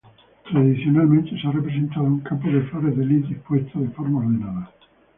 Tradicionalmente, 0.49 1.39
se 1.39 1.47
ha 1.47 1.51
representado 1.51 2.07
un 2.07 2.21
campo 2.21 2.49
de 2.49 2.61
flores 2.71 2.97
de 2.97 3.05
lis, 3.05 3.29
dispuestas 3.29 3.83
de 3.83 3.89
forma 3.89 4.17
ordenada. 4.25 4.71